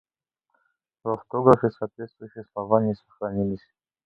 В 1.03 1.09
автографе 1.11 1.69
соответствующие 1.69 2.45
слова 2.53 2.81
не 2.81 2.95
сохранились. 2.95 3.63